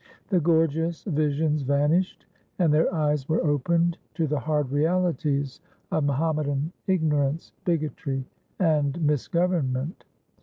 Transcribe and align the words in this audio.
The 0.29 0.39
gorgeous 0.39 1.03
visions 1.03 1.61
vanished, 1.61 2.25
and 2.57 2.73
their 2.73 2.91
eyes 2.91 3.29
were 3.29 3.43
opened 3.45 3.99
to 4.15 4.25
the 4.25 4.39
hard 4.39 4.71
realities 4.71 5.61
of 5.91 6.05
Mohammedan 6.05 6.71
ignorance, 6.87 7.51
bigotry 7.65 8.25
and 8.57 8.99
misgovernment. 9.05 10.05